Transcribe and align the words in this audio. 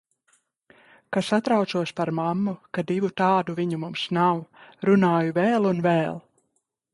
Ka 1.15 1.21
satraucos 1.27 1.89
par 1.99 2.09
mammu, 2.19 2.55
ka 2.77 2.85
divu 2.93 3.11
tādu 3.21 3.57
viņu 3.61 3.79
mums 3.85 4.07
nav. 4.19 4.41
Runāju 4.91 5.37
vēl 5.41 5.71
un 5.75 5.85
vēl. 5.89 6.19